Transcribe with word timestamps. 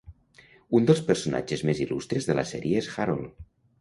Un 0.77 0.87
dels 0.91 1.01
personatges 1.09 1.63
més 1.71 1.81
il·lustres 1.85 2.29
de 2.31 2.37
la 2.41 2.47
sèrie 2.53 2.85
és 2.85 2.89
Harold. 2.97 3.51